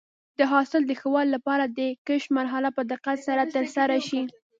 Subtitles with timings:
[0.39, 4.21] د حاصل د ښه والي لپاره د کښت مرحله په دقت سره ترسره شي.